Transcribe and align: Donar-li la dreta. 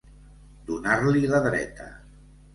Donar-li 0.69 1.29
la 1.35 1.43
dreta. 1.51 1.93